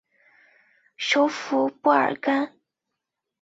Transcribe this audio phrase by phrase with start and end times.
[0.97, 2.57] 首府布尔干。